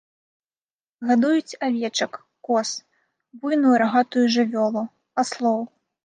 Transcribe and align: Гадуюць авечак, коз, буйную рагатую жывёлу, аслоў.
Гадуюць 1.07 1.57
авечак, 1.67 2.13
коз, 2.47 2.69
буйную 3.43 3.73
рагатую 3.81 4.23
жывёлу, 4.37 4.83
аслоў. 5.25 5.61